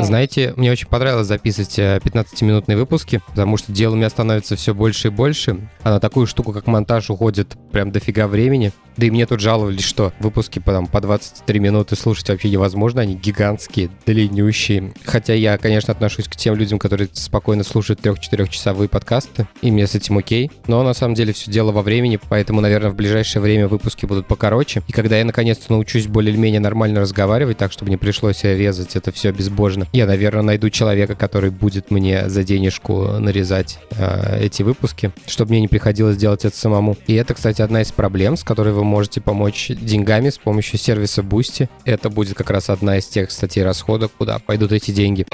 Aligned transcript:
Знаете, 0.00 0.54
мне 0.56 0.72
очень 0.72 0.88
понравилось 0.88 1.26
записывать 1.26 1.78
15-минутные 1.78 2.76
э, 2.76 2.78
выпуски, 2.78 3.20
потому 3.26 3.56
что 3.56 3.72
дел 3.72 3.92
у 3.92 3.96
меня 3.96 4.10
становится 4.10 4.56
все 4.56 4.74
больше 4.74 5.08
и 5.08 5.10
больше, 5.10 5.68
а 5.82 5.90
на 5.90 6.00
такую 6.00 6.26
штуку, 6.26 6.52
как 6.52 6.66
монтаж, 6.66 7.10
уходит 7.10 7.56
прям 7.72 7.90
дофига 7.90 8.26
времени. 8.26 8.72
Да 8.96 9.06
и 9.06 9.10
мне 9.10 9.26
тут 9.26 9.40
жаловались, 9.40 9.82
что 9.82 10.12
выпуски 10.20 10.60
по, 10.60 10.72
там, 10.72 10.86
по 10.86 11.00
23 11.00 11.58
минуты 11.58 11.96
слушать 11.96 12.28
вообще 12.28 12.48
невозможно, 12.48 13.02
они 13.02 13.14
гигантские, 13.16 13.90
длиннющие. 14.06 14.92
Хотя 15.04 15.34
я, 15.34 15.58
конечно, 15.58 15.92
отношусь 15.92 16.28
к 16.28 16.36
тем 16.36 16.54
людям, 16.54 16.78
которые 16.78 17.08
спокойно 17.12 17.64
слушают 17.64 18.00
3-4 18.00 18.48
часовые 18.48 18.88
подкасты, 18.88 19.46
и 19.62 19.70
мне 19.70 19.86
с 19.86 19.94
этим 19.94 20.18
окей. 20.18 20.50
Но 20.66 20.82
на 20.82 20.94
самом 20.94 21.14
деле 21.14 21.32
все 21.32 21.50
дело 21.50 21.72
во 21.72 21.82
времени, 21.82 22.20
поэтому, 22.28 22.60
наверное, 22.60 22.90
в 22.90 22.94
ближайшее 22.94 23.42
время 23.42 23.66
выпуски 23.66 24.06
будут 24.06 24.28
покороче. 24.28 24.82
И 24.86 24.92
когда 24.92 25.18
я 25.18 25.24
наконец-то 25.24 25.72
научусь 25.72 26.06
более-менее 26.06 26.60
нормально 26.60 27.00
разговаривать, 27.00 27.58
так, 27.58 27.72
чтобы 27.72 27.90
не 27.90 27.96
пришлось 27.96 28.44
резать 28.44 28.94
это 28.94 29.10
все 29.10 29.32
безбожно, 29.32 29.83
я, 29.92 30.06
наверное, 30.06 30.42
найду 30.42 30.70
человека, 30.70 31.14
который 31.14 31.50
будет 31.50 31.90
мне 31.90 32.28
за 32.28 32.44
денежку 32.44 33.18
нарезать 33.18 33.78
э, 33.92 34.40
эти 34.40 34.62
выпуски, 34.62 35.12
чтобы 35.26 35.50
мне 35.50 35.62
не 35.62 35.68
приходилось 35.68 36.16
делать 36.16 36.44
это 36.44 36.56
самому. 36.56 36.96
И 37.06 37.14
это, 37.14 37.34
кстати, 37.34 37.62
одна 37.62 37.82
из 37.82 37.92
проблем, 37.92 38.36
с 38.36 38.44
которой 38.44 38.72
вы 38.72 38.84
можете 38.84 39.20
помочь 39.20 39.68
деньгами 39.68 40.30
с 40.30 40.38
помощью 40.38 40.78
сервиса 40.78 41.22
Boosty. 41.22 41.68
Это 41.84 42.10
будет 42.10 42.36
как 42.36 42.50
раз 42.50 42.70
одна 42.70 42.98
из 42.98 43.06
тех 43.06 43.30
статей 43.30 43.62
расходов, 43.62 44.12
куда 44.16 44.38
пойдут 44.38 44.72
эти 44.72 44.90
деньги. 44.90 45.26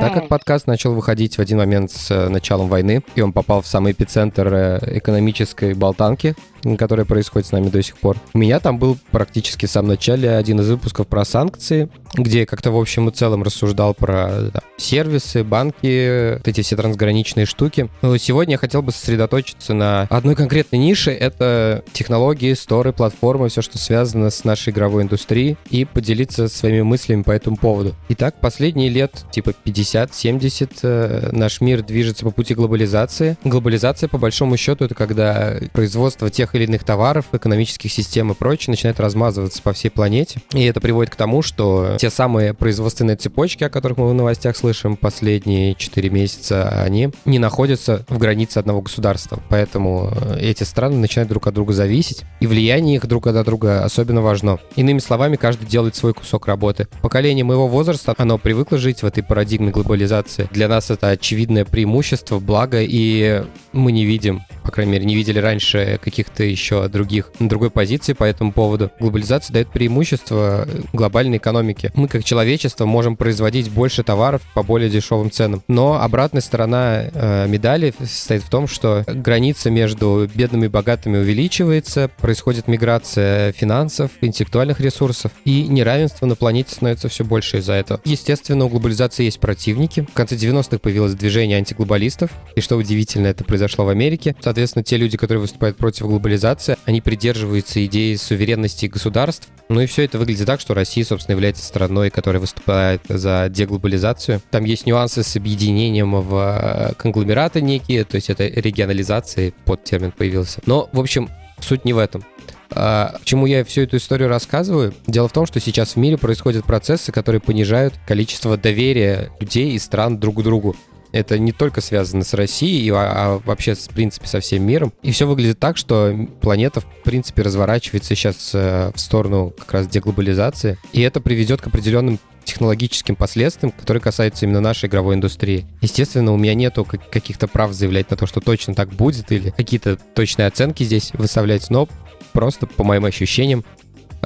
Так 0.00 0.14
как 0.14 0.28
подкаст 0.28 0.66
начал 0.66 0.94
выходить 0.94 1.36
в 1.36 1.40
один 1.40 1.58
момент 1.58 1.90
с 1.90 2.10
э, 2.10 2.28
началом 2.28 2.68
войны, 2.68 3.02
и 3.14 3.20
он 3.20 3.32
попал 3.32 3.62
в 3.62 3.66
самый 3.66 3.92
эпицентр 3.92 4.48
э, 4.52 4.98
экономической 4.98 5.74
болтанки, 5.74 6.34
которая 6.78 7.06
происходит 7.06 7.46
с 7.46 7.52
нами 7.52 7.68
до 7.68 7.82
сих 7.82 7.96
пор. 7.96 8.16
У 8.34 8.38
меня 8.38 8.60
там 8.60 8.78
был 8.78 8.98
практически 9.10 9.66
в 9.66 9.70
самом 9.70 9.88
начале 9.88 10.30
один 10.30 10.60
из 10.60 10.68
выпусков 10.68 11.06
про 11.06 11.24
санкции, 11.24 11.88
где 12.14 12.40
я 12.40 12.46
как-то 12.46 12.70
в 12.70 12.78
общем 12.78 13.08
и 13.08 13.12
целом 13.12 13.42
рассуждал 13.42 13.94
про 13.94 14.28
э, 14.30 14.50
да, 14.52 14.60
сервисы, 14.76 15.44
банки, 15.44 16.34
вот 16.34 16.48
эти 16.48 16.62
все 16.62 16.76
трансграничные 16.76 17.46
штуки. 17.46 17.88
Но 18.02 18.16
сегодня 18.16 18.54
я 18.54 18.58
хотел 18.58 18.82
бы 18.82 18.92
сосредоточиться 18.92 19.74
на 19.74 20.02
одной 20.10 20.34
конкретной 20.34 20.78
нише. 20.78 21.10
Это 21.10 21.84
технологии, 21.92 22.52
сторы, 22.54 22.92
платформы, 22.92 23.48
все, 23.48 23.62
что 23.62 23.78
связано 23.78 24.30
с 24.30 24.44
нашей 24.44 24.72
игровой 24.72 25.04
индустрией, 25.04 25.56
и 25.70 25.84
поделиться 25.84 26.48
своими 26.48 26.82
мыслями 26.82 27.22
по 27.22 27.30
этому 27.30 27.56
поводу. 27.56 27.94
Итак, 28.08 28.36
последние 28.40 28.88
лет, 28.88 29.24
типа 29.30 29.52
50 29.52 29.85
60-70. 29.86 30.78
Э, 30.82 31.28
наш 31.32 31.60
мир 31.60 31.82
движется 31.82 32.24
по 32.24 32.30
пути 32.30 32.54
глобализации. 32.54 33.36
Глобализация, 33.44 34.08
по 34.08 34.18
большому 34.18 34.56
счету, 34.56 34.84
это 34.84 34.94
когда 34.94 35.56
производство 35.72 36.30
тех 36.30 36.54
или 36.54 36.64
иных 36.64 36.84
товаров, 36.84 37.26
экономических 37.32 37.92
систем 37.92 38.32
и 38.32 38.34
прочее 38.34 38.72
начинает 38.72 39.00
размазываться 39.00 39.62
по 39.62 39.72
всей 39.72 39.90
планете. 39.90 40.40
И 40.52 40.64
это 40.64 40.80
приводит 40.80 41.12
к 41.12 41.16
тому, 41.16 41.42
что 41.42 41.96
те 41.98 42.10
самые 42.10 42.54
производственные 42.54 43.16
цепочки, 43.16 43.64
о 43.64 43.70
которых 43.70 43.98
мы 43.98 44.08
в 44.08 44.14
новостях 44.14 44.56
слышим 44.56 44.96
последние 44.96 45.74
4 45.74 46.10
месяца, 46.10 46.82
они 46.82 47.10
не 47.24 47.38
находятся 47.38 48.04
в 48.08 48.18
границе 48.18 48.58
одного 48.58 48.82
государства. 48.82 49.42
Поэтому 49.48 50.12
э, 50.12 50.38
эти 50.40 50.64
страны 50.64 50.96
начинают 50.96 51.28
друг 51.28 51.46
от 51.46 51.54
друга 51.54 51.72
зависеть, 51.72 52.24
и 52.40 52.46
влияние 52.46 52.96
их 52.96 53.06
друг 53.06 53.26
от 53.26 53.44
друга 53.44 53.84
особенно 53.84 54.22
важно. 54.22 54.58
Иными 54.76 54.98
словами, 54.98 55.36
каждый 55.36 55.66
делает 55.66 55.96
свой 55.96 56.14
кусок 56.14 56.46
работы. 56.46 56.88
Поколение 57.02 57.44
моего 57.44 57.68
возраста, 57.68 58.14
оно 58.16 58.38
привыкло 58.38 58.78
жить 58.78 59.02
в 59.02 59.06
этой 59.06 59.22
парадигме 59.22 59.70
глобализации. 59.76 60.48
Для 60.52 60.68
нас 60.68 60.90
это 60.90 61.10
очевидное 61.10 61.64
преимущество, 61.64 62.38
благо, 62.38 62.78
и 62.80 63.44
мы 63.72 63.92
не 63.92 64.04
видим 64.04 64.42
по 64.66 64.72
крайней 64.72 64.92
мере, 64.92 65.04
не 65.04 65.14
видели 65.14 65.38
раньше 65.38 66.00
каких-то 66.02 66.42
еще 66.42 66.88
других, 66.88 67.30
другой 67.38 67.70
позиции 67.70 68.12
по 68.14 68.24
этому 68.24 68.52
поводу. 68.52 68.90
Глобализация 68.98 69.54
дает 69.54 69.70
преимущество 69.70 70.66
глобальной 70.92 71.38
экономике. 71.38 71.92
Мы, 71.94 72.08
как 72.08 72.24
человечество, 72.24 72.84
можем 72.84 73.16
производить 73.16 73.70
больше 73.70 74.02
товаров 74.02 74.42
по 74.54 74.64
более 74.64 74.90
дешевым 74.90 75.30
ценам. 75.30 75.62
Но 75.68 76.02
обратная 76.02 76.42
сторона 76.42 77.04
э, 77.04 77.46
медали 77.48 77.94
состоит 78.00 78.42
в 78.42 78.50
том, 78.50 78.66
что 78.66 79.04
граница 79.06 79.70
между 79.70 80.28
бедными 80.34 80.66
и 80.66 80.68
богатыми 80.68 81.18
увеличивается, 81.18 82.10
происходит 82.18 82.66
миграция 82.66 83.52
финансов, 83.52 84.10
интеллектуальных 84.20 84.80
ресурсов, 84.80 85.30
и 85.44 85.68
неравенство 85.68 86.26
на 86.26 86.34
планете 86.34 86.72
становится 86.72 87.08
все 87.08 87.24
больше 87.24 87.58
из-за 87.58 87.74
этого. 87.74 88.00
Естественно, 88.04 88.64
у 88.64 88.68
глобализации 88.68 89.24
есть 89.24 89.38
противники. 89.38 90.06
В 90.10 90.14
конце 90.14 90.34
90-х 90.34 90.78
появилось 90.78 91.14
движение 91.14 91.58
антиглобалистов, 91.58 92.30
и 92.56 92.60
что 92.60 92.76
удивительно, 92.76 93.28
это 93.28 93.44
произошло 93.44 93.84
в 93.84 93.90
Америке. 93.90 94.34
Соответственно, 94.56 94.84
те 94.84 94.96
люди, 94.96 95.18
которые 95.18 95.42
выступают 95.42 95.76
против 95.76 96.06
глобализации, 96.06 96.78
они 96.86 97.02
придерживаются 97.02 97.84
идеи 97.84 98.14
суверенности 98.14 98.86
государств. 98.86 99.48
Ну 99.68 99.82
и 99.82 99.86
все 99.86 100.04
это 100.04 100.18
выглядит 100.18 100.46
так, 100.46 100.60
что 100.60 100.72
Россия, 100.72 101.04
собственно, 101.04 101.34
является 101.34 101.62
страной, 101.62 102.08
которая 102.08 102.40
выступает 102.40 103.02
за 103.06 103.50
деглобализацию. 103.50 104.40
Там 104.50 104.64
есть 104.64 104.86
нюансы 104.86 105.22
с 105.22 105.36
объединением 105.36 106.18
в 106.22 106.34
э, 106.34 106.94
конгломераты 106.94 107.60
некие, 107.60 108.04
то 108.04 108.14
есть 108.14 108.30
это 108.30 108.46
регионализация, 108.46 109.52
под 109.66 109.84
термин 109.84 110.10
появился. 110.10 110.62
Но, 110.64 110.88
в 110.90 111.00
общем, 111.00 111.28
суть 111.60 111.84
не 111.84 111.92
в 111.92 111.98
этом. 111.98 112.24
А, 112.70 113.16
чему 113.24 113.44
я 113.44 113.62
всю 113.62 113.82
эту 113.82 113.98
историю 113.98 114.30
рассказываю? 114.30 114.94
Дело 115.06 115.28
в 115.28 115.32
том, 115.32 115.44
что 115.44 115.60
сейчас 115.60 115.96
в 115.96 115.96
мире 115.96 116.16
происходят 116.16 116.64
процессы, 116.64 117.12
которые 117.12 117.42
понижают 117.42 117.92
количество 118.06 118.56
доверия 118.56 119.30
людей 119.38 119.72
и 119.72 119.78
стран 119.78 120.18
друг 120.18 120.40
к 120.40 120.42
другу. 120.42 120.74
Это 121.12 121.38
не 121.38 121.52
только 121.52 121.80
связано 121.80 122.24
с 122.24 122.34
Россией, 122.34 122.90
а, 122.90 122.96
а 122.96 123.42
вообще, 123.44 123.74
в 123.74 123.88
принципе, 123.88 124.26
со 124.26 124.40
всем 124.40 124.62
миром. 124.64 124.92
И 125.02 125.12
все 125.12 125.26
выглядит 125.26 125.58
так, 125.58 125.76
что 125.76 126.14
планета, 126.40 126.80
в 126.80 126.86
принципе, 127.04 127.42
разворачивается 127.42 128.14
сейчас 128.14 128.50
э, 128.54 128.92
в 128.94 129.00
сторону 129.00 129.52
как 129.56 129.72
раз 129.72 129.88
деглобализации. 129.88 130.78
И 130.92 131.00
это 131.00 131.20
приведет 131.20 131.60
к 131.60 131.66
определенным 131.66 132.18
технологическим 132.46 133.16
последствиям, 133.16 133.72
которые 133.72 134.00
касаются 134.00 134.46
именно 134.46 134.60
нашей 134.60 134.88
игровой 134.88 135.16
индустрии. 135.16 135.66
Естественно, 135.82 136.32
у 136.32 136.36
меня 136.36 136.54
нету 136.54 136.84
каких-то 136.84 137.48
прав 137.48 137.72
заявлять 137.72 138.10
на 138.10 138.16
то, 138.16 138.26
что 138.26 138.40
точно 138.40 138.74
так 138.74 138.90
будет, 138.90 139.32
или 139.32 139.50
какие-то 139.50 139.96
точные 139.96 140.46
оценки 140.46 140.84
здесь 140.84 141.10
выставлять, 141.14 141.68
но 141.70 141.88
просто 142.32 142.66
по 142.66 142.84
моим 142.84 143.04
ощущениям 143.04 143.64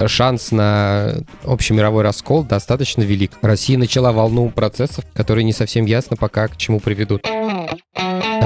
шанс 0.06 0.52
на 0.52 1.14
общемировой 1.44 2.02
раскол 2.02 2.44
достаточно 2.44 3.02
велик. 3.02 3.32
Россия 3.42 3.78
начала 3.78 4.12
волну 4.12 4.50
процессов, 4.50 5.04
которые 5.12 5.44
не 5.44 5.52
совсем 5.52 5.84
ясно 5.84 6.16
пока 6.16 6.48
к 6.48 6.56
чему 6.56 6.80
приведут. 6.80 7.26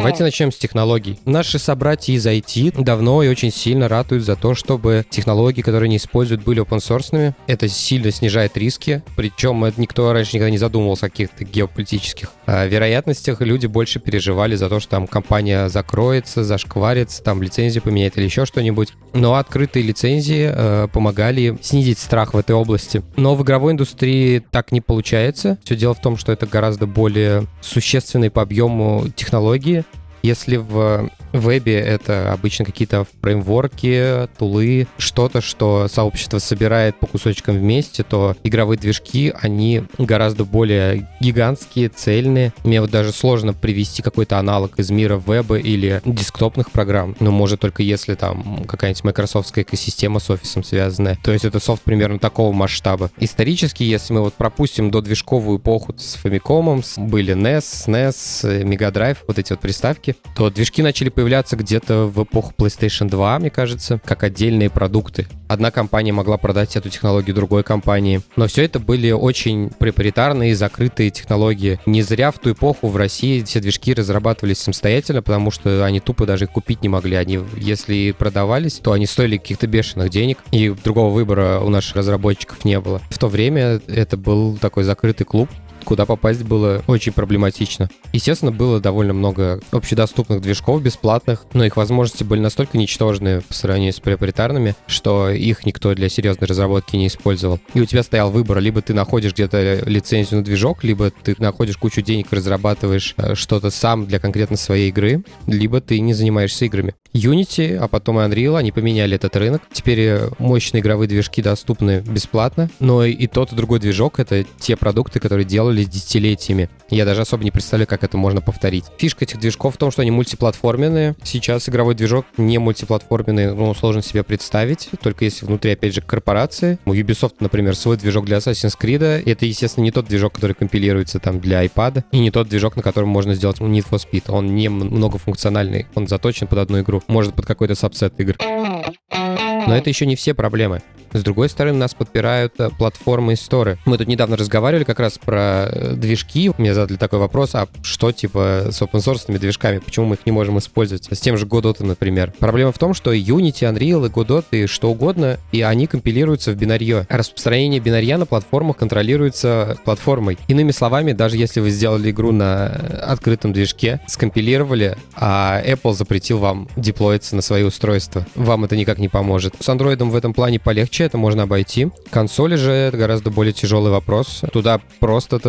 Давайте 0.04 0.22
начнем 0.22 0.52
с 0.52 0.56
технологий. 0.56 1.18
Наши 1.24 1.58
собратья 1.58 2.12
из 2.12 2.26
IT 2.26 2.82
давно 2.82 3.22
и 3.22 3.28
очень 3.28 3.50
сильно 3.50 3.88
ратуют 3.88 4.22
за 4.22 4.36
то, 4.36 4.54
чтобы 4.54 5.06
технологии, 5.08 5.62
которые 5.62 5.86
они 5.86 5.96
используют, 5.96 6.44
были 6.44 6.60
open 6.62 6.76
source. 6.76 7.32
Это 7.46 7.68
сильно 7.68 8.10
снижает 8.10 8.54
риски, 8.58 9.02
причем 9.16 9.64
никто 9.78 10.12
раньше 10.12 10.36
никогда 10.36 10.50
не 10.50 10.58
задумывался 10.58 11.06
о 11.06 11.08
каких-то 11.08 11.46
геополитических 11.46 12.32
а, 12.44 12.66
вероятностях. 12.66 13.40
Люди 13.40 13.66
больше 13.66 13.98
переживали 13.98 14.56
за 14.56 14.68
то, 14.68 14.78
что 14.78 14.90
там 14.90 15.06
компания 15.06 15.70
закроется, 15.70 16.44
зашкварится, 16.44 17.22
там 17.22 17.42
лицензию 17.42 17.82
поменяет 17.82 18.18
или 18.18 18.26
еще 18.26 18.44
что-нибудь. 18.44 18.92
Но 19.14 19.36
открытые 19.36 19.86
лицензии 19.86 20.50
э, 20.52 20.88
помогали 20.92 21.56
снизить 21.62 21.98
страх 21.98 22.34
в 22.34 22.36
этой 22.36 22.54
области. 22.54 23.02
Но 23.16 23.34
в 23.34 23.42
игровой 23.42 23.72
индустрии 23.72 24.44
так 24.50 24.70
не 24.70 24.82
получается. 24.82 25.56
Все 25.64 25.76
дело 25.76 25.94
в 25.94 26.02
том, 26.02 26.18
что 26.18 26.30
это 26.30 26.44
гораздо 26.44 26.86
более 26.86 27.46
существенные 27.62 28.30
по 28.30 28.42
объему 28.42 29.06
технологии, 29.16 29.84
если 30.24 30.56
в 30.56 31.10
вебе 31.34 31.78
это 31.78 32.32
обычно 32.32 32.64
какие-то 32.64 33.06
фреймворки, 33.20 34.28
тулы, 34.38 34.86
что-то, 34.98 35.40
что 35.40 35.88
сообщество 35.88 36.38
собирает 36.38 36.98
по 36.98 37.06
кусочкам 37.06 37.56
вместе, 37.56 38.02
то 38.02 38.36
игровые 38.44 38.78
движки, 38.78 39.32
они 39.40 39.82
гораздо 39.98 40.44
более 40.44 41.08
гигантские, 41.20 41.88
цельные. 41.88 42.52
Мне 42.64 42.80
вот 42.80 42.90
даже 42.90 43.12
сложно 43.12 43.52
привести 43.52 44.02
какой-то 44.02 44.38
аналог 44.38 44.78
из 44.78 44.90
мира 44.90 45.20
веба 45.24 45.58
или 45.58 46.00
десктопных 46.04 46.70
программ. 46.70 47.16
Но 47.20 47.30
может 47.30 47.60
только 47.60 47.82
если 47.82 48.14
там 48.14 48.64
какая-нибудь 48.66 49.04
майкрософтская 49.04 49.64
экосистема 49.64 50.20
с 50.20 50.30
офисом 50.30 50.62
связанная. 50.64 51.18
То 51.22 51.32
есть 51.32 51.44
это 51.44 51.60
софт 51.60 51.82
примерно 51.82 52.18
такого 52.18 52.52
масштаба. 52.52 53.10
Исторически, 53.18 53.82
если 53.82 54.14
мы 54.14 54.20
вот 54.22 54.34
пропустим 54.34 54.90
до 54.90 55.00
движковую 55.00 55.58
эпоху 55.58 55.94
с 55.98 56.16
Famicom, 56.22 56.84
были 56.96 57.34
NES, 57.34 57.86
SNES, 57.86 58.64
Mega 58.64 58.92
Drive, 58.92 59.18
вот 59.26 59.38
эти 59.38 59.52
вот 59.52 59.60
приставки, 59.60 60.16
то 60.36 60.50
движки 60.50 60.82
начали 60.82 61.08
появляться 61.08 61.23
появляться 61.24 61.56
где-то 61.56 62.04
в 62.04 62.22
эпоху 62.22 62.52
PlayStation 62.58 63.08
2, 63.08 63.38
мне 63.38 63.48
кажется, 63.48 63.98
как 64.04 64.24
отдельные 64.24 64.68
продукты. 64.68 65.26
Одна 65.48 65.70
компания 65.70 66.12
могла 66.12 66.36
продать 66.36 66.76
эту 66.76 66.90
технологию 66.90 67.34
другой 67.34 67.62
компании. 67.62 68.20
Но 68.36 68.46
все 68.46 68.64
это 68.64 68.78
были 68.78 69.10
очень 69.10 69.70
проприетарные, 69.70 70.54
закрытые 70.54 71.08
технологии. 71.08 71.80
Не 71.86 72.02
зря 72.02 72.30
в 72.30 72.38
ту 72.38 72.52
эпоху 72.52 72.88
в 72.88 72.96
России 72.98 73.42
все 73.42 73.60
движки 73.60 73.94
разрабатывались 73.94 74.58
самостоятельно, 74.58 75.22
потому 75.22 75.50
что 75.50 75.86
они 75.86 76.00
тупо 76.00 76.26
даже 76.26 76.46
купить 76.46 76.82
не 76.82 76.90
могли. 76.90 77.16
Они, 77.16 77.40
если 77.56 78.12
продавались, 78.12 78.74
то 78.74 78.92
они 78.92 79.06
стоили 79.06 79.38
каких-то 79.38 79.66
бешеных 79.66 80.10
денег, 80.10 80.38
и 80.50 80.74
другого 80.84 81.10
выбора 81.10 81.60
у 81.60 81.70
наших 81.70 81.96
разработчиков 81.96 82.66
не 82.66 82.78
было. 82.80 83.00
В 83.08 83.18
то 83.18 83.28
время 83.28 83.80
это 83.86 84.18
был 84.18 84.58
такой 84.58 84.84
закрытый 84.84 85.24
клуб, 85.24 85.48
куда 85.84 86.06
попасть 86.06 86.42
было 86.42 86.82
очень 86.86 87.12
проблематично. 87.12 87.88
Естественно, 88.12 88.52
было 88.52 88.80
довольно 88.80 89.12
много 89.12 89.60
общедоступных 89.70 90.40
движков 90.40 90.82
бесплатных, 90.82 91.46
но 91.52 91.64
их 91.64 91.76
возможности 91.76 92.24
были 92.24 92.40
настолько 92.40 92.78
ничтожные 92.78 93.42
по 93.42 93.54
сравнению 93.54 93.92
с 93.92 94.00
проприетарными, 94.00 94.74
что 94.86 95.30
их 95.30 95.66
никто 95.66 95.94
для 95.94 96.08
серьезной 96.08 96.48
разработки 96.48 96.96
не 96.96 97.06
использовал. 97.06 97.60
И 97.74 97.80
у 97.80 97.86
тебя 97.86 98.02
стоял 98.02 98.30
выбор, 98.30 98.58
либо 98.60 98.82
ты 98.82 98.94
находишь 98.94 99.32
где-то 99.32 99.82
лицензию 99.86 100.38
на 100.38 100.44
движок, 100.44 100.84
либо 100.84 101.10
ты 101.10 101.34
находишь 101.38 101.76
кучу 101.76 102.02
денег 102.02 102.32
и 102.32 102.36
разрабатываешь 102.36 103.14
э, 103.16 103.34
что-то 103.34 103.70
сам 103.70 104.06
для 104.06 104.18
конкретно 104.18 104.56
своей 104.56 104.88
игры, 104.88 105.24
либо 105.46 105.80
ты 105.80 106.00
не 106.00 106.14
занимаешься 106.14 106.64
играми. 106.64 106.94
Unity, 107.12 107.76
а 107.76 107.86
потом 107.88 108.18
и 108.18 108.22
Unreal, 108.22 108.58
они 108.58 108.72
поменяли 108.72 109.16
этот 109.16 109.36
рынок. 109.36 109.62
Теперь 109.72 110.00
э, 110.00 110.28
мощные 110.38 110.80
игровые 110.80 111.08
движки 111.08 111.42
доступны 111.42 112.00
бесплатно, 112.00 112.70
но 112.80 113.04
и 113.04 113.26
тот, 113.26 113.52
и 113.52 113.56
другой 113.56 113.80
движок— 113.80 114.14
это 114.18 114.44
те 114.58 114.76
продукты, 114.76 115.20
которые 115.20 115.46
делались 115.74 115.88
десятилетиями. 115.88 116.68
Я 116.90 117.04
даже 117.04 117.22
особо 117.22 117.44
не 117.44 117.50
представляю, 117.50 117.88
как 117.88 118.04
это 118.04 118.16
можно 118.16 118.40
повторить. 118.40 118.84
Фишка 118.98 119.24
этих 119.24 119.38
движков 119.38 119.74
в 119.74 119.78
том, 119.78 119.90
что 119.90 120.02
они 120.02 120.10
мультиплатформенные. 120.10 121.16
Сейчас 121.22 121.68
игровой 121.68 121.94
движок 121.94 122.26
не 122.36 122.58
мультиплатформенный, 122.58 123.54
ну, 123.54 123.74
сложно 123.74 124.02
себе 124.02 124.22
представить, 124.22 124.88
только 125.02 125.24
если 125.24 125.46
внутри, 125.46 125.72
опять 125.72 125.94
же, 125.94 126.00
корпорации. 126.00 126.78
У 126.84 126.94
Ubisoft, 126.94 127.34
например, 127.40 127.74
свой 127.74 127.96
движок 127.96 128.26
для 128.26 128.38
Assassin's 128.38 128.78
Creed. 128.80 129.22
Это, 129.24 129.46
естественно, 129.46 129.84
не 129.84 129.90
тот 129.90 130.06
движок, 130.06 130.34
который 130.34 130.54
компилируется 130.54 131.18
там 131.18 131.40
для 131.40 131.64
iPad, 131.64 132.04
и 132.12 132.18
не 132.18 132.30
тот 132.30 132.48
движок, 132.48 132.76
на 132.76 132.82
котором 132.82 133.08
можно 133.08 133.34
сделать 133.34 133.58
Need 133.58 133.86
for 133.90 134.00
Speed. 134.00 134.24
Он 134.28 134.54
не 134.54 134.68
многофункциональный, 134.68 135.86
он 135.94 136.06
заточен 136.06 136.46
под 136.46 136.58
одну 136.58 136.80
игру 136.80 137.02
может 137.08 137.34
под 137.34 137.46
какой-то 137.46 137.74
сабсет 137.74 138.18
игр. 138.18 138.36
Но 138.40 139.76
это 139.76 139.88
еще 139.88 140.06
не 140.06 140.16
все 140.16 140.34
проблемы. 140.34 140.82
С 141.14 141.22
другой 141.22 141.48
стороны, 141.48 141.78
нас 141.78 141.94
подпирают 141.94 142.54
э, 142.58 142.70
платформы 142.76 143.34
и 143.34 143.36
сторы. 143.36 143.78
Мы 143.84 143.98
тут 143.98 144.08
недавно 144.08 144.36
разговаривали 144.36 144.82
как 144.82 144.98
раз 144.98 145.16
про 145.16 145.68
э, 145.70 145.94
движки. 145.94 146.50
Мне 146.58 146.74
задали 146.74 146.96
такой 146.96 147.20
вопрос, 147.20 147.54
а 147.54 147.68
что 147.82 148.10
типа 148.10 148.66
с 148.70 148.82
open 148.82 148.94
source 148.94 149.38
движками, 149.38 149.78
почему 149.78 150.06
мы 150.06 150.16
их 150.16 150.26
не 150.26 150.32
можем 150.32 150.58
использовать? 150.58 151.06
С 151.10 151.20
тем 151.20 151.36
же 151.36 151.46
Godot, 151.46 151.84
например. 151.84 152.32
Проблема 152.40 152.72
в 152.72 152.78
том, 152.78 152.94
что 152.94 153.14
Unity, 153.14 153.62
Unreal 153.72 154.06
и 154.06 154.10
Godot 154.10 154.44
и 154.50 154.66
что 154.66 154.90
угодно, 154.90 155.38
и 155.52 155.62
они 155.62 155.86
компилируются 155.86 156.50
в 156.50 156.56
бинарье. 156.56 157.06
Распространение 157.08 157.80
бинарья 157.80 158.18
на 158.18 158.26
платформах 158.26 158.76
контролируется 158.78 159.78
платформой. 159.84 160.36
Иными 160.48 160.72
словами, 160.72 161.12
даже 161.12 161.36
если 161.36 161.60
вы 161.60 161.70
сделали 161.70 162.10
игру 162.10 162.32
на 162.32 162.66
открытом 162.66 163.52
движке, 163.52 164.00
скомпилировали, 164.08 164.96
а 165.14 165.62
Apple 165.64 165.94
запретил 165.94 166.38
вам 166.38 166.68
деплоиться 166.76 167.36
на 167.36 167.42
свои 167.42 167.62
устройства, 167.62 168.26
вам 168.34 168.64
это 168.64 168.76
никак 168.76 168.98
не 168.98 169.08
поможет. 169.08 169.54
С 169.60 169.68
Android 169.68 170.02
в 170.02 170.16
этом 170.16 170.34
плане 170.34 170.58
полегче, 170.58 171.03
это 171.04 171.18
можно 171.18 171.44
обойти. 171.44 171.88
Консоли 172.10 172.56
же 172.56 172.70
это 172.70 172.96
гораздо 172.96 173.30
более 173.30 173.52
тяжелый 173.52 173.90
вопрос. 173.90 174.42
Туда 174.52 174.80
просто 175.00 175.40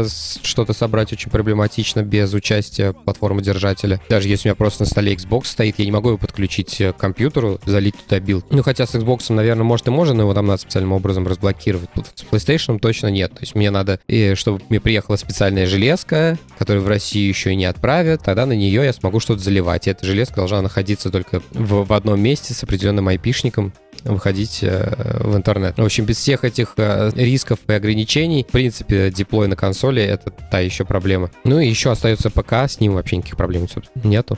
что-то 0.44 0.74
собрать 0.74 1.14
очень 1.14 1.32
проблематично 1.32 2.04
без 2.04 2.34
участия 2.34 2.94
платформодержателя. 2.94 4.02
Даже 4.10 4.28
если 4.28 4.48
у 4.48 4.52
меня 4.52 4.56
просто 4.56 4.84
на 4.84 4.90
столе 4.90 5.14
Xbox 5.14 5.46
стоит, 5.46 5.80
я 5.80 5.86
не 5.86 5.92
могу 5.92 6.10
его 6.10 6.18
подключить 6.18 6.78
к 6.78 6.94
компьютеру, 6.94 7.60
залить 7.66 7.96
туда 7.96 8.20
build. 8.20 8.46
Ну, 8.52 8.64
хотя 8.64 8.86
с 8.86 8.96
Xbox, 8.96 9.32
наверное, 9.34 9.64
может 9.64 9.88
и 9.88 9.92
можно, 9.92 10.14
но 10.14 10.24
его 10.24 10.34
там 10.34 10.48
надо 10.48 10.62
специальным 10.62 10.94
образом 10.94 11.28
разблокировать. 11.28 11.90
С 12.16 12.24
PlayStation 12.24 12.80
точно 12.80 13.08
нет. 13.08 13.32
То 13.32 13.42
есть 13.42 13.56
мне 13.56 13.72
надо, 13.72 14.00
чтобы 14.36 14.62
мне 14.70 14.80
приехала 14.80 15.16
специальная 15.16 15.66
железка, 15.66 16.38
которую 16.58 16.84
в 16.84 16.88
России 16.88 17.28
еще 17.28 17.52
и 17.52 17.56
не 17.56 17.66
отправят, 17.66 18.24
тогда 18.24 18.46
на 18.46 18.54
нее 18.54 18.84
я 18.84 18.94
смогу 18.94 19.20
что-то 19.20 19.42
заливать. 19.42 19.88
И 19.88 19.92
эта 19.92 20.06
железка 20.06 20.36
должна 20.36 20.62
находиться 20.62 21.10
только 21.10 21.42
в, 21.52 21.86
в 21.86 21.94
одном 21.94 22.20
месте 22.20 22.54
с 22.54 22.64
определенным 22.64 23.08
айпишником, 23.08 23.74
выходить 24.06 24.60
э, 24.62 25.20
в 25.20 25.36
интернет. 25.36 25.78
В 25.78 25.84
общем, 25.84 26.06
без 26.06 26.18
всех 26.18 26.44
этих 26.44 26.74
э, 26.78 27.12
рисков 27.16 27.60
и 27.68 27.74
ограничений, 27.74 28.46
в 28.48 28.52
принципе, 28.52 29.12
deploy 29.12 29.48
на 29.48 29.56
консоли— 29.56 30.02
это 30.04 30.32
та 30.32 30.60
еще 30.60 30.86
проблема. 30.86 31.32
Ну 31.44 31.60
и 31.60 31.68
еще 31.68 31.92
остается 31.92 32.30
ПК, 32.30 32.54
с 32.54 32.80
ним 32.80 32.94
вообще 32.94 33.18
никаких 33.18 33.38
проблем 33.38 33.68
нету. 34.04 34.38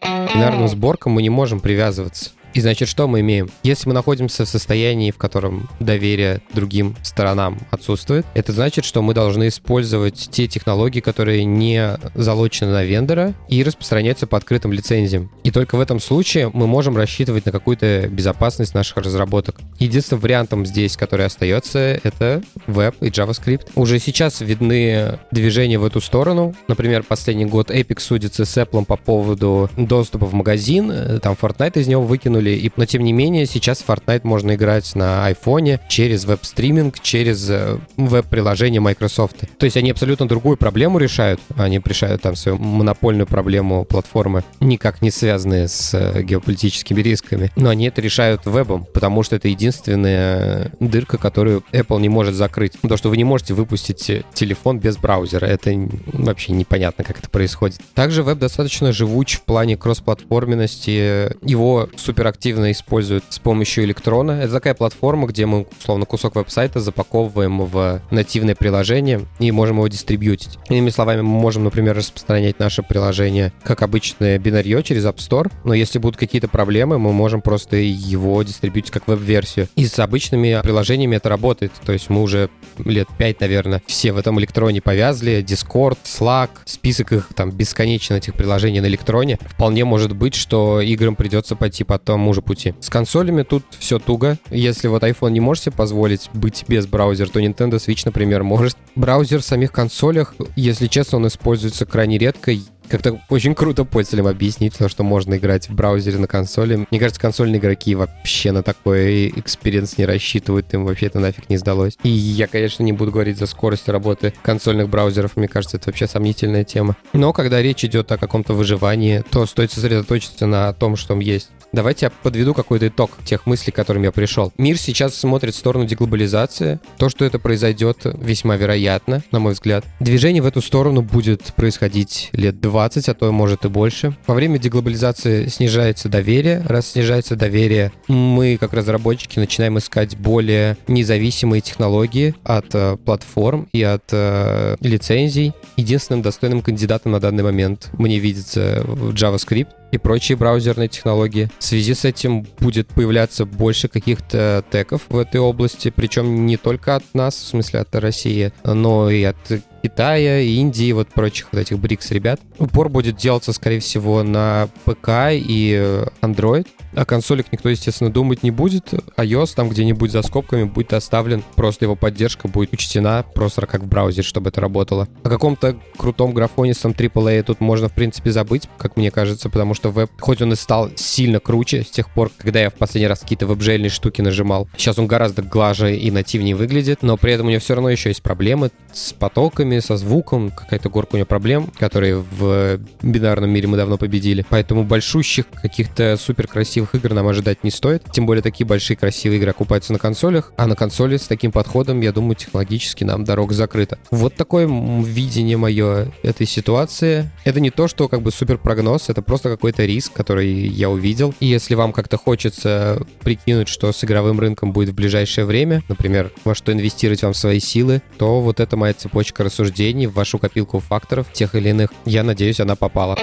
Бинарным 0.00 0.68
сборкам 0.68 1.12
мы 1.12 1.22
не 1.22 1.30
можем 1.30 1.60
привязываться. 1.60 2.30
И 2.54 2.60
значит, 2.60 2.88
что 2.88 3.08
мы 3.08 3.20
имеем? 3.20 3.50
Если 3.64 3.88
мы 3.88 3.94
находимся 3.94 4.44
в 4.44 4.48
состоянии, 4.48 5.10
в 5.10 5.18
котором 5.18 5.68
доверие 5.80 6.40
другим 6.52 6.94
сторонам 7.02 7.58
отсутствует, 7.70 8.24
это 8.34 8.52
значит, 8.52 8.84
что 8.84 9.02
мы 9.02 9.12
должны 9.12 9.48
использовать 9.48 10.28
те 10.30 10.46
технологии, 10.46 11.00
которые 11.00 11.44
не 11.44 11.98
залочены 12.14 12.70
на 12.70 12.84
вендора 12.84 13.34
и 13.48 13.64
распространяются 13.64 14.28
по 14.28 14.36
открытым 14.36 14.72
лицензиям. 14.72 15.32
И 15.42 15.50
только 15.50 15.76
в 15.76 15.80
этом 15.80 15.98
случае 15.98 16.50
мы 16.54 16.68
можем 16.68 16.96
рассчитывать 16.96 17.44
на 17.44 17.50
какую-то 17.52 18.06
безопасность 18.08 18.72
наших 18.72 18.98
разработок. 18.98 19.56
Единственным 19.80 20.20
вариантом 20.20 20.64
здесь, 20.64 20.96
который 20.96 21.26
остается, 21.26 21.78
это 22.04 22.40
веб 22.68 22.94
и 23.00 23.06
JavaScript. 23.06 23.72
Уже 23.74 23.98
сейчас 23.98 24.40
видны 24.40 25.18
движения 25.32 25.78
в 25.78 25.84
эту 25.84 26.00
сторону. 26.00 26.54
Например, 26.68 27.02
последний 27.02 27.46
год 27.46 27.72
Epic 27.72 27.98
судится 27.98 28.44
с 28.44 28.56
Apple 28.56 28.84
по 28.84 28.96
поводу 28.96 29.68
доступа 29.76 30.26
в 30.26 30.34
магазин. 30.34 31.18
Там 31.20 31.36
Fortnite 31.40 31.80
из 31.80 31.88
него 31.88 32.02
выкинули 32.02 32.43
выкинули. 32.44 32.50
И, 32.50 32.70
но 32.76 32.84
тем 32.84 33.02
не 33.02 33.12
менее, 33.12 33.46
сейчас 33.46 33.84
Fortnite 33.86 34.22
можно 34.24 34.54
играть 34.54 34.94
на 34.94 35.26
айфоне 35.26 35.80
через 35.88 36.24
веб-стриминг, 36.24 37.00
через 37.00 37.48
э, 37.50 37.78
веб-приложение 37.96 38.80
Microsoft. 38.80 39.36
То 39.58 39.64
есть 39.64 39.76
они 39.76 39.90
абсолютно 39.90 40.28
другую 40.28 40.56
проблему 40.56 40.98
решают. 40.98 41.40
Они 41.56 41.80
решают 41.84 42.22
там 42.22 42.36
свою 42.36 42.58
монопольную 42.58 43.26
проблему 43.26 43.84
платформы, 43.84 44.44
никак 44.60 45.02
не 45.02 45.10
связанные 45.10 45.68
с 45.68 45.94
э, 45.94 46.22
геополитическими 46.22 47.00
рисками. 47.00 47.50
Но 47.56 47.70
они 47.70 47.86
это 47.86 48.00
решают 48.00 48.46
вебом, 48.46 48.86
потому 48.92 49.22
что 49.22 49.36
это 49.36 49.48
единственная 49.48 50.72
дырка, 50.80 51.18
которую 51.18 51.62
Apple 51.72 52.00
не 52.00 52.08
может 52.08 52.34
закрыть. 52.34 52.72
То, 52.80 52.96
что 52.96 53.10
вы 53.10 53.16
не 53.16 53.24
можете 53.24 53.54
выпустить 53.54 54.10
телефон 54.34 54.78
без 54.78 54.96
браузера. 54.96 55.46
Это 55.46 55.74
вообще 56.12 56.52
непонятно, 56.52 57.04
как 57.04 57.18
это 57.18 57.28
происходит. 57.28 57.80
Также 57.94 58.22
веб 58.22 58.38
достаточно 58.38 58.92
живуч 58.92 59.36
в 59.36 59.42
плане 59.42 59.76
кроссплатформенности. 59.76 61.34
Его 61.46 61.88
супер 61.96 62.26
активно 62.34 62.72
используют 62.72 63.24
с 63.30 63.38
помощью 63.38 63.84
электрона. 63.84 64.32
Это 64.32 64.54
такая 64.54 64.74
платформа, 64.74 65.28
где 65.28 65.46
мы, 65.46 65.66
условно, 65.78 66.04
кусок 66.04 66.34
веб-сайта 66.34 66.80
запаковываем 66.80 67.64
в 67.64 68.02
нативное 68.10 68.56
приложение 68.56 69.26
и 69.38 69.52
можем 69.52 69.76
его 69.76 69.86
дистрибьютить. 69.86 70.58
Иными 70.68 70.90
словами, 70.90 71.20
мы 71.20 71.40
можем, 71.40 71.62
например, 71.64 71.96
распространять 71.96 72.58
наше 72.58 72.82
приложение 72.82 73.52
как 73.62 73.82
обычное 73.82 74.38
бинарье 74.38 74.82
через 74.82 75.04
App 75.04 75.16
Store, 75.16 75.50
но 75.62 75.74
если 75.74 76.00
будут 76.00 76.18
какие-то 76.18 76.48
проблемы, 76.48 76.98
мы 76.98 77.12
можем 77.12 77.40
просто 77.40 77.76
его 77.76 78.42
дистрибьютить 78.42 78.90
как 78.90 79.06
веб-версию. 79.06 79.68
И 79.76 79.86
с 79.86 79.98
обычными 80.00 80.60
приложениями 80.62 81.16
это 81.16 81.28
работает. 81.28 81.72
То 81.84 81.92
есть 81.92 82.10
мы 82.10 82.20
уже 82.20 82.50
лет 82.78 83.08
пять, 83.16 83.40
наверное, 83.40 83.80
все 83.86 84.12
в 84.12 84.18
этом 84.18 84.40
электроне 84.40 84.80
повязли. 84.80 85.44
Discord, 85.46 85.98
Slack, 86.04 86.50
список 86.64 87.12
их 87.12 87.28
там 87.36 87.52
бесконечно 87.52 88.14
этих 88.14 88.34
приложений 88.34 88.80
на 88.80 88.86
электроне. 88.86 89.38
Вполне 89.40 89.84
может 89.84 90.16
быть, 90.16 90.34
что 90.34 90.80
играм 90.80 91.14
придется 91.14 91.54
пойти 91.54 91.84
по 91.84 91.94
тому 92.24 92.32
же 92.32 92.40
пути. 92.40 92.74
С 92.80 92.88
консолями 92.88 93.42
тут 93.42 93.64
все 93.78 93.98
туго. 93.98 94.38
Если 94.50 94.88
вот 94.88 95.02
iPhone 95.02 95.32
не 95.32 95.40
может 95.40 95.64
себе 95.64 95.72
позволить 95.72 96.30
быть 96.32 96.64
без 96.66 96.86
браузера, 96.86 97.28
то 97.28 97.38
Nintendo 97.38 97.74
Switch, 97.74 98.00
например, 98.06 98.42
может. 98.42 98.78
Браузер 98.94 99.40
в 99.40 99.44
самих 99.44 99.72
консолях, 99.72 100.34
если 100.56 100.86
честно, 100.86 101.18
он 101.18 101.26
используется 101.26 101.84
крайне 101.84 102.16
редко 102.16 102.52
как-то 102.88 103.20
очень 103.28 103.54
круто 103.54 103.84
пользователям 103.84 104.26
объяснить, 104.26 104.76
то, 104.76 104.88
что 104.88 105.02
можно 105.02 105.36
играть 105.36 105.68
в 105.68 105.74
браузере 105.74 106.18
на 106.18 106.26
консоли. 106.26 106.86
Мне 106.90 107.00
кажется, 107.00 107.20
консольные 107.20 107.58
игроки 107.58 107.94
вообще 107.94 108.52
на 108.52 108.62
такой 108.62 109.28
experience 109.28 109.98
не 109.98 110.06
рассчитывают, 110.06 110.72
им 110.74 110.84
вообще 110.84 111.06
это 111.06 111.18
нафиг 111.18 111.48
не 111.48 111.56
сдалось. 111.56 111.96
И 112.02 112.08
я, 112.08 112.46
конечно, 112.46 112.82
не 112.82 112.92
буду 112.92 113.10
говорить 113.10 113.38
за 113.38 113.46
скорость 113.46 113.88
работы 113.88 114.32
консольных 114.42 114.88
браузеров, 114.88 115.36
мне 115.36 115.48
кажется, 115.48 115.76
это 115.76 115.88
вообще 115.88 116.06
сомнительная 116.06 116.64
тема. 116.64 116.96
Но 117.12 117.32
когда 117.32 117.62
речь 117.62 117.84
идет 117.84 118.10
о 118.12 118.18
каком-то 118.18 118.54
выживании, 118.54 119.24
то 119.30 119.46
стоит 119.46 119.72
сосредоточиться 119.72 120.46
на 120.46 120.72
том, 120.72 120.96
что 120.96 121.14
есть. 121.20 121.50
Давайте 121.72 122.06
я 122.06 122.10
подведу 122.10 122.54
какой-то 122.54 122.86
итог 122.86 123.10
тех 123.24 123.46
мыслей, 123.46 123.72
к 123.72 123.76
которым 123.76 124.02
я 124.04 124.12
пришел. 124.12 124.52
Мир 124.58 124.78
сейчас 124.78 125.16
смотрит 125.16 125.54
в 125.54 125.58
сторону 125.58 125.86
деглобализации. 125.86 126.78
То, 126.98 127.08
что 127.08 127.24
это 127.24 127.38
произойдет, 127.38 127.98
весьма 128.04 128.56
вероятно, 128.56 129.22
на 129.32 129.40
мой 129.40 129.54
взгляд. 129.54 129.84
Движение 129.98 130.42
в 130.42 130.46
эту 130.46 130.60
сторону 130.60 131.02
будет 131.02 131.52
происходить 131.56 132.30
лет 132.32 132.60
20 132.60 132.73
20, 132.74 133.08
а 133.08 133.14
то 133.14 133.30
может 133.30 133.64
и 133.64 133.68
больше. 133.68 134.16
Во 134.26 134.34
время 134.34 134.58
деглобализации 134.58 135.46
снижается 135.46 136.08
доверие. 136.08 136.60
Раз 136.66 136.88
снижается 136.88 137.36
доверие, 137.36 137.92
мы, 138.08 138.56
как 138.58 138.72
разработчики, 138.72 139.38
начинаем 139.38 139.78
искать 139.78 140.16
более 140.16 140.76
независимые 140.88 141.60
технологии 141.60 142.34
от 142.42 142.74
э, 142.74 142.96
платформ 142.96 143.68
и 143.72 143.80
от 143.84 144.02
э, 144.10 144.74
лицензий. 144.80 145.52
Единственным 145.76 146.22
достойным 146.22 146.62
кандидатом 146.62 147.12
на 147.12 147.20
данный 147.20 147.44
момент 147.44 147.90
мне 147.92 148.18
видится 148.18 148.82
JavaScript 148.84 149.68
и 149.92 149.98
прочие 149.98 150.36
браузерные 150.36 150.88
технологии. 150.88 151.50
В 151.60 151.62
связи 151.62 151.94
с 151.94 152.04
этим 152.04 152.44
будет 152.58 152.88
появляться 152.88 153.46
больше 153.46 153.86
каких-то 153.86 154.64
теков 154.72 155.02
в 155.08 155.16
этой 155.16 155.40
области, 155.40 155.92
причем 155.94 156.44
не 156.44 156.56
только 156.56 156.96
от 156.96 157.04
нас, 157.14 157.36
в 157.36 157.46
смысле 157.46 157.80
от 157.80 157.94
России, 157.94 158.52
но 158.64 159.08
и 159.10 159.22
от 159.22 159.36
Китая, 159.84 160.40
Индии, 160.40 160.92
вот 160.92 161.08
прочих 161.08 161.48
вот 161.52 161.60
этих 161.60 161.78
БРИКС 161.78 162.10
ребят. 162.12 162.40
Упор 162.58 162.88
будет 162.88 163.18
делаться, 163.18 163.52
скорее 163.52 163.80
всего, 163.80 164.22
на 164.22 164.70
ПК 164.86 165.28
и 165.30 166.06
Android. 166.22 166.66
О 166.94 167.04
консолях 167.04 167.46
никто, 167.52 167.68
естественно, 167.68 168.10
думать 168.10 168.42
не 168.42 168.50
будет. 168.50 168.92
iOS 169.16 169.54
там 169.54 169.68
где-нибудь 169.68 170.12
за 170.12 170.22
скобками 170.22 170.64
будет 170.64 170.92
оставлен. 170.92 171.42
Просто 171.56 171.84
его 171.84 171.96
поддержка 171.96 172.48
будет 172.48 172.72
учтена 172.72 173.24
просто 173.34 173.66
как 173.66 173.82
в 173.82 173.86
браузере, 173.86 174.22
чтобы 174.22 174.50
это 174.50 174.60
работало. 174.60 175.08
О 175.22 175.28
каком-то 175.28 175.76
крутом 175.96 176.32
графоне 176.34 176.74
с 176.74 176.84
AAA 176.84 177.42
тут 177.42 177.60
можно, 177.60 177.88
в 177.88 177.92
принципе, 177.92 178.30
забыть, 178.30 178.68
как 178.78 178.96
мне 178.96 179.10
кажется, 179.10 179.48
потому 179.50 179.74
что 179.74 179.90
веб, 179.90 180.10
хоть 180.20 180.42
он 180.42 180.52
и 180.52 180.56
стал 180.56 180.90
сильно 180.96 181.40
круче 181.40 181.82
с 181.82 181.90
тех 181.90 182.12
пор, 182.12 182.30
когда 182.36 182.60
я 182.60 182.70
в 182.70 182.74
последний 182.74 183.08
раз 183.08 183.20
какие-то 183.20 183.46
веб-жельные 183.46 183.90
штуки 183.90 184.20
нажимал. 184.20 184.68
Сейчас 184.76 184.98
он 184.98 185.06
гораздо 185.06 185.42
глаже 185.42 185.96
и 185.96 186.10
нативнее 186.10 186.54
выглядит, 186.54 187.02
но 187.02 187.16
при 187.16 187.32
этом 187.32 187.46
у 187.46 187.50
него 187.50 187.60
все 187.60 187.74
равно 187.74 187.90
еще 187.90 188.10
есть 188.10 188.22
проблемы 188.22 188.70
с 188.92 189.12
потоками, 189.12 189.78
со 189.78 189.96
звуком, 189.96 190.50
какая-то 190.50 190.88
горка 190.88 191.14
у 191.14 191.18
него 191.18 191.26
проблем, 191.26 191.70
которые 191.78 192.16
в 192.16 192.78
бинарном 193.02 193.50
мире 193.50 193.68
мы 193.68 193.76
давно 193.76 193.96
победили. 193.98 194.44
Поэтому 194.48 194.84
большущих 194.84 195.46
каких-то 195.62 196.16
супер 196.16 196.46
красивых 196.46 196.83
красивых 196.84 196.94
игр 196.94 197.14
нам 197.14 197.28
ожидать 197.28 197.64
не 197.64 197.70
стоит. 197.70 198.02
Тем 198.12 198.26
более 198.26 198.42
такие 198.42 198.66
большие 198.66 198.96
красивые 198.96 199.38
игры 199.38 199.50
окупаются 199.50 199.92
на 199.92 199.98
консолях, 199.98 200.52
а 200.56 200.66
на 200.66 200.76
консоли 200.76 201.16
с 201.16 201.26
таким 201.26 201.52
подходом, 201.52 202.00
я 202.00 202.12
думаю, 202.12 202.34
технологически 202.36 203.04
нам 203.04 203.24
дорога 203.24 203.54
закрыта. 203.54 203.98
Вот 204.10 204.34
такое 204.34 204.66
видение 204.66 205.56
мое 205.56 206.12
этой 206.22 206.46
ситуации. 206.46 207.30
Это 207.44 207.60
не 207.60 207.70
то, 207.70 207.88
что 207.88 208.08
как 208.08 208.22
бы 208.22 208.30
супер 208.30 208.58
прогноз, 208.58 209.08
это 209.08 209.22
просто 209.22 209.48
какой-то 209.48 209.84
риск, 209.84 210.12
который 210.12 210.48
я 210.48 210.90
увидел. 210.90 211.34
И 211.40 211.46
если 211.46 211.74
вам 211.74 211.92
как-то 211.92 212.16
хочется 212.16 213.02
прикинуть, 213.22 213.68
что 213.68 213.92
с 213.92 214.04
игровым 214.04 214.40
рынком 214.40 214.72
будет 214.72 214.90
в 214.90 214.94
ближайшее 214.94 215.44
время, 215.44 215.82
например, 215.88 216.32
во 216.44 216.54
что 216.54 216.72
инвестировать 216.72 217.22
вам 217.22 217.34
свои 217.34 217.60
силы, 217.60 218.02
то 218.18 218.40
вот 218.40 218.60
это 218.60 218.76
моя 218.76 218.94
цепочка 218.94 219.44
рассуждений 219.44 220.06
в 220.06 220.14
вашу 220.14 220.38
копилку 220.38 220.80
факторов, 220.80 221.32
тех 221.32 221.54
или 221.54 221.70
иных. 221.70 221.92
Я 222.04 222.22
надеюсь, 222.22 222.60
она 222.60 222.76
попала. 222.76 223.16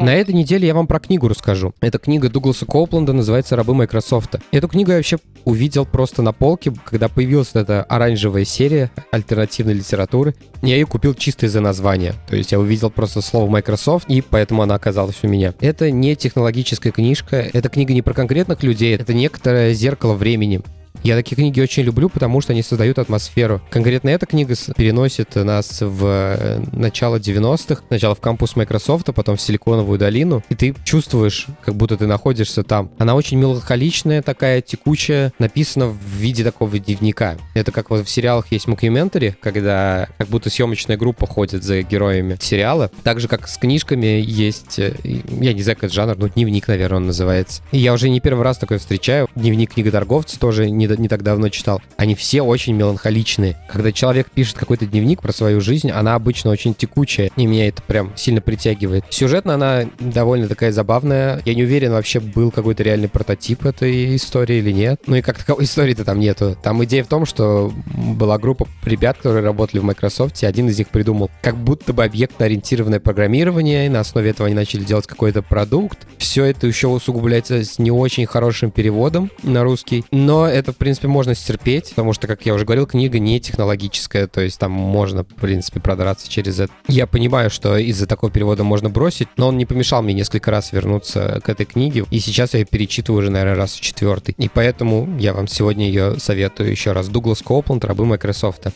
На 0.00 0.14
этой 0.14 0.34
неделе 0.34 0.66
я 0.66 0.74
вам 0.74 0.86
про 0.86 0.98
книгу 1.00 1.28
расскажу. 1.28 1.74
Это 1.80 1.98
книга 1.98 2.28
Дугласа 2.28 2.66
Коупленда, 2.66 3.12
называется 3.12 3.56
«Рабы 3.56 3.74
Майкрософта». 3.74 4.40
Эту 4.52 4.68
книгу 4.68 4.90
я 4.90 4.96
вообще 4.98 5.18
увидел 5.44 5.86
просто 5.86 6.22
на 6.22 6.32
полке, 6.32 6.72
когда 6.84 7.08
появилась 7.08 7.50
эта 7.54 7.82
оранжевая 7.82 8.44
серия 8.44 8.90
альтернативной 9.10 9.74
литературы. 9.74 10.34
Я 10.62 10.74
ее 10.74 10.86
купил 10.86 11.14
чисто 11.14 11.46
из-за 11.46 11.60
названия. 11.60 12.14
То 12.28 12.36
есть 12.36 12.52
я 12.52 12.60
увидел 12.60 12.90
просто 12.90 13.22
слово 13.22 13.48
Microsoft, 13.48 14.08
и 14.08 14.20
поэтому 14.20 14.62
она 14.62 14.74
оказалась 14.74 15.18
у 15.22 15.28
меня. 15.28 15.54
Это 15.60 15.90
не 15.90 16.16
технологическая 16.16 16.90
книжка, 16.90 17.36
это 17.36 17.68
книга 17.68 17.94
не 17.94 18.02
про 18.02 18.12
конкретных 18.12 18.62
людей, 18.62 18.94
это 18.94 19.14
некоторое 19.14 19.72
зеркало 19.72 20.14
времени. 20.14 20.62
Я 21.06 21.14
такие 21.14 21.36
книги 21.36 21.60
очень 21.60 21.84
люблю, 21.84 22.08
потому 22.08 22.40
что 22.40 22.52
они 22.52 22.64
создают 22.64 22.98
атмосферу. 22.98 23.60
Конкретно 23.70 24.08
эта 24.08 24.26
книга 24.26 24.56
переносит 24.76 25.36
нас 25.36 25.80
в 25.80 26.04
э, 26.04 26.64
начало 26.72 27.20
90-х, 27.20 27.84
сначала 27.86 28.16
в 28.16 28.20
кампус 28.20 28.56
Microsoft, 28.56 29.08
а 29.08 29.12
потом 29.12 29.36
в 29.36 29.40
Силиконовую 29.40 30.00
долину, 30.00 30.42
и 30.48 30.56
ты 30.56 30.74
чувствуешь, 30.84 31.46
как 31.64 31.76
будто 31.76 31.96
ты 31.96 32.08
находишься 32.08 32.64
там. 32.64 32.90
Она 32.98 33.14
очень 33.14 33.38
меланхоличная, 33.38 34.20
такая 34.20 34.60
текучая, 34.62 35.32
написана 35.38 35.86
в 35.86 35.96
виде 35.96 36.42
такого 36.42 36.76
дневника. 36.76 37.36
Это 37.54 37.70
как 37.70 37.90
вот 37.90 38.04
в 38.04 38.10
сериалах 38.10 38.50
есть 38.50 38.66
мокюментари, 38.66 39.36
когда 39.40 40.08
как 40.18 40.26
будто 40.26 40.50
съемочная 40.50 40.96
группа 40.96 41.28
ходит 41.28 41.62
за 41.62 41.82
героями 41.82 42.36
сериала. 42.40 42.90
Так 43.04 43.20
же, 43.20 43.28
как 43.28 43.46
с 43.46 43.58
книжками 43.58 44.20
есть, 44.26 44.80
э, 44.80 44.96
я 45.04 45.52
не 45.52 45.62
знаю, 45.62 45.78
как 45.80 45.92
жанр, 45.92 46.16
ну, 46.18 46.28
дневник, 46.28 46.66
наверное, 46.66 46.96
он 46.96 47.06
называется. 47.06 47.62
И 47.70 47.78
я 47.78 47.92
уже 47.92 48.08
не 48.08 48.18
первый 48.18 48.42
раз 48.42 48.58
такой 48.58 48.78
встречаю. 48.78 49.28
Дневник 49.36 49.74
книготорговца 49.74 50.40
тоже 50.40 50.68
не 50.68 50.95
не 50.98 51.08
так 51.08 51.22
давно 51.22 51.48
читал, 51.48 51.80
они 51.96 52.14
все 52.14 52.42
очень 52.42 52.74
меланхоличные. 52.74 53.56
Когда 53.70 53.92
человек 53.92 54.30
пишет 54.30 54.56
какой-то 54.56 54.86
дневник 54.86 55.22
про 55.22 55.32
свою 55.32 55.60
жизнь, 55.60 55.90
она 55.90 56.14
обычно 56.14 56.50
очень 56.50 56.74
текучая, 56.74 57.30
и 57.36 57.46
меня 57.46 57.68
это 57.68 57.82
прям 57.82 58.12
сильно 58.16 58.40
притягивает. 58.40 59.04
Сюжетно 59.10 59.54
она 59.54 59.84
довольно 59.98 60.48
такая 60.48 60.72
забавная. 60.72 61.42
Я 61.44 61.54
не 61.54 61.62
уверен, 61.62 61.92
вообще 61.92 62.20
был 62.20 62.50
какой-то 62.50 62.82
реальный 62.82 63.08
прототип 63.08 63.66
этой 63.66 64.16
истории 64.16 64.56
или 64.56 64.72
нет. 64.72 65.00
Ну 65.06 65.16
и 65.16 65.22
как 65.22 65.38
таковой 65.38 65.64
истории-то 65.64 66.04
там 66.04 66.20
нету. 66.20 66.56
Там 66.62 66.82
идея 66.84 67.04
в 67.04 67.08
том, 67.08 67.26
что 67.26 67.72
была 67.94 68.38
группа 68.38 68.66
ребят, 68.84 69.16
которые 69.16 69.42
работали 69.42 69.80
в 69.80 69.84
Microsoft, 69.84 70.42
и 70.42 70.46
один 70.46 70.68
из 70.68 70.78
них 70.78 70.88
придумал 70.88 71.30
как 71.42 71.56
будто 71.56 71.92
бы 71.92 72.04
объектно-ориентированное 72.04 73.00
программирование, 73.00 73.86
и 73.86 73.88
на 73.88 74.00
основе 74.00 74.30
этого 74.30 74.46
они 74.46 74.54
начали 74.54 74.84
делать 74.84 75.06
какой-то 75.06 75.42
продукт. 75.42 76.06
Все 76.18 76.44
это 76.44 76.66
еще 76.66 76.88
усугубляется 76.88 77.64
с 77.64 77.78
не 77.78 77.90
очень 77.90 78.26
хорошим 78.26 78.70
переводом 78.70 79.30
на 79.42 79.62
русский, 79.64 80.04
но 80.10 80.46
это, 80.46 80.72
в 80.76 80.78
принципе, 80.78 81.08
можно 81.08 81.34
стерпеть, 81.34 81.90
потому 81.90 82.12
что, 82.12 82.26
как 82.26 82.44
я 82.44 82.54
уже 82.54 82.66
говорил, 82.66 82.86
книга 82.86 83.18
не 83.18 83.40
технологическая, 83.40 84.26
то 84.26 84.42
есть 84.42 84.58
там 84.58 84.70
можно, 84.70 85.24
в 85.24 85.34
принципе, 85.40 85.80
продраться 85.80 86.30
через 86.30 86.60
это. 86.60 86.72
Я 86.86 87.06
понимаю, 87.06 87.48
что 87.48 87.78
из-за 87.78 88.06
такого 88.06 88.30
перевода 88.30 88.62
можно 88.62 88.90
бросить, 88.90 89.28
но 89.38 89.48
он 89.48 89.56
не 89.56 89.64
помешал 89.64 90.02
мне 90.02 90.12
несколько 90.12 90.50
раз 90.50 90.72
вернуться 90.72 91.40
к 91.42 91.48
этой 91.48 91.64
книге, 91.64 92.04
и 92.10 92.20
сейчас 92.20 92.52
я 92.52 92.60
ее 92.60 92.66
перечитываю 92.66 93.20
уже, 93.20 93.30
наверное, 93.30 93.56
раз 93.56 93.72
в 93.74 93.80
четвертый. 93.80 94.34
И 94.36 94.48
поэтому 94.48 95.08
я 95.18 95.32
вам 95.32 95.48
сегодня 95.48 95.86
ее 95.86 96.18
советую 96.18 96.70
еще 96.70 96.92
раз. 96.92 97.08
Дуглас 97.08 97.40
Копланд, 97.40 97.84
«Рабы 97.84 98.04
Майкрософта». 98.04 98.72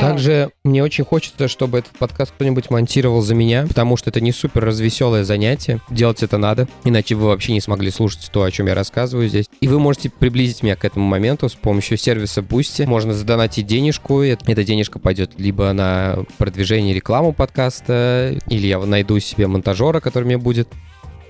Также 0.00 0.50
мне 0.64 0.82
очень 0.82 1.04
хочется, 1.04 1.46
чтобы 1.46 1.78
этот 1.78 1.92
подкаст 1.98 2.32
кто-нибудь 2.32 2.70
монтировал 2.70 3.20
за 3.20 3.34
меня, 3.34 3.66
потому 3.68 3.96
что 3.96 4.10
это 4.10 4.20
не 4.20 4.32
супер 4.32 4.64
развеселое 4.64 5.24
занятие. 5.24 5.80
Делать 5.90 6.22
это 6.22 6.38
надо, 6.38 6.68
иначе 6.84 7.14
вы 7.14 7.26
вообще 7.26 7.52
не 7.52 7.60
смогли 7.60 7.90
слушать 7.90 8.30
то, 8.32 8.42
о 8.42 8.50
чем 8.50 8.66
я 8.66 8.74
рассказываю 8.74 9.28
здесь. 9.28 9.46
И 9.60 9.68
вы 9.68 9.78
можете 9.78 10.08
приблизить 10.10 10.62
меня 10.62 10.76
к 10.76 10.84
этому 10.84 11.06
моменту 11.06 11.48
с 11.48 11.54
помощью 11.54 11.98
сервиса 11.98 12.40
Boosty. 12.40 12.86
Можно 12.86 13.12
задонатить 13.12 13.66
денежку, 13.66 14.22
и 14.22 14.28
эта 14.28 14.64
денежка 14.64 14.98
пойдет 14.98 15.32
либо 15.36 15.72
на 15.72 16.24
продвижение 16.38 16.94
рекламу 16.94 17.32
подкаста, 17.32 18.38
или 18.48 18.66
я 18.66 18.78
найду 18.78 19.18
себе 19.20 19.46
монтажера, 19.46 20.00
который 20.00 20.24
мне 20.24 20.38
будет 20.38 20.68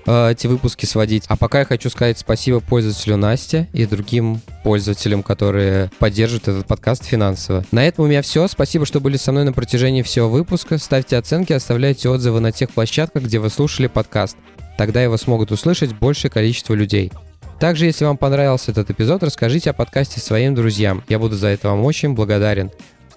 Э, 0.05 0.31
эти 0.31 0.47
выпуски 0.47 0.85
сводить. 0.85 1.25
А 1.27 1.35
пока 1.35 1.59
я 1.59 1.65
хочу 1.65 1.89
сказать 1.89 2.17
спасибо 2.17 2.59
пользователю 2.59 3.17
Насте 3.17 3.67
и 3.73 3.85
другим 3.85 4.41
пользователям, 4.63 5.23
которые 5.23 5.91
поддерживают 5.99 6.47
этот 6.47 6.65
подкаст 6.65 7.05
финансово. 7.05 7.63
На 7.71 7.85
этом 7.85 8.05
у 8.05 8.07
меня 8.07 8.21
все. 8.21 8.47
Спасибо, 8.47 8.85
что 8.85 8.99
были 8.99 9.17
со 9.17 9.31
мной 9.31 9.43
на 9.43 9.53
протяжении 9.53 10.01
всего 10.01 10.29
выпуска. 10.29 10.77
Ставьте 10.77 11.17
оценки, 11.17 11.53
оставляйте 11.53 12.09
отзывы 12.09 12.39
на 12.39 12.51
тех 12.51 12.71
площадках, 12.71 13.23
где 13.23 13.39
вы 13.39 13.49
слушали 13.49 13.87
подкаст. 13.87 14.37
Тогда 14.77 15.03
его 15.03 15.17
смогут 15.17 15.51
услышать 15.51 15.93
большее 15.93 16.31
количество 16.31 16.73
людей. 16.73 17.11
Также, 17.59 17.85
если 17.85 18.05
вам 18.05 18.17
понравился 18.17 18.71
этот 18.71 18.89
эпизод, 18.89 19.21
расскажите 19.21 19.69
о 19.69 19.73
подкасте 19.73 20.19
своим 20.19 20.55
друзьям. 20.55 21.03
Я 21.07 21.19
буду 21.19 21.35
за 21.35 21.49
это 21.49 21.69
вам 21.69 21.83
очень 21.83 22.15
благодарен. 22.15 22.71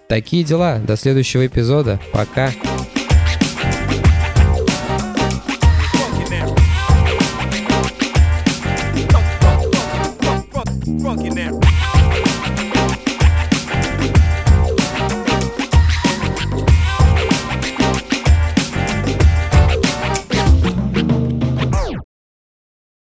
Такие 0.07 0.45
дела. 0.45 0.79
До 0.79 0.97
следующего 0.97 1.47
эпизода. 1.47 1.99
Пока. 2.13 2.53